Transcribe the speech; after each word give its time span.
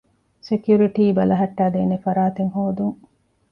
ސެކިއުރިޓީ 0.47 1.03
ބަލަހައްޓައިދޭނެ 1.17 1.97
ފަރާތެއް 2.05 2.51
ހޯދުން 2.55 2.97